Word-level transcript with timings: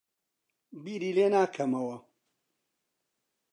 بیری 0.83 1.11
لێ 1.17 1.27
ناکەمەوە. 1.33 1.97